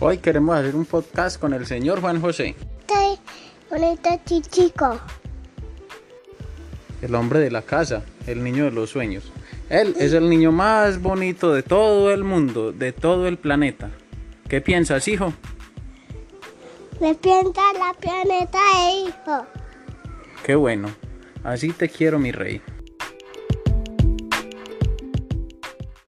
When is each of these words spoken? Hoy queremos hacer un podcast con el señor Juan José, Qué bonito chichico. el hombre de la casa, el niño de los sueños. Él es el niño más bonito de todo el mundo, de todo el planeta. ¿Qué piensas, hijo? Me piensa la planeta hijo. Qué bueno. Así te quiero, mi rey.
Hoy 0.00 0.18
queremos 0.18 0.56
hacer 0.56 0.76
un 0.76 0.84
podcast 0.84 1.40
con 1.40 1.54
el 1.54 1.66
señor 1.66 2.00
Juan 2.00 2.20
José, 2.20 2.54
Qué 2.86 3.16
bonito 3.70 4.08
chichico. 4.26 5.00
el 7.00 7.14
hombre 7.14 7.40
de 7.40 7.50
la 7.50 7.62
casa, 7.62 8.02
el 8.26 8.44
niño 8.44 8.64
de 8.64 8.70
los 8.72 8.90
sueños. 8.90 9.32
Él 9.70 9.94
es 9.98 10.12
el 10.12 10.28
niño 10.28 10.52
más 10.52 11.00
bonito 11.00 11.52
de 11.54 11.62
todo 11.62 12.12
el 12.12 12.24
mundo, 12.24 12.72
de 12.72 12.92
todo 12.92 13.26
el 13.26 13.38
planeta. 13.38 13.90
¿Qué 14.48 14.60
piensas, 14.60 15.08
hijo? 15.08 15.32
Me 17.00 17.14
piensa 17.14 17.60
la 17.78 17.94
planeta 17.98 18.58
hijo. 18.94 19.46
Qué 20.44 20.54
bueno. 20.54 20.90
Así 21.42 21.70
te 21.72 21.88
quiero, 21.88 22.18
mi 22.18 22.30
rey. 22.30 22.60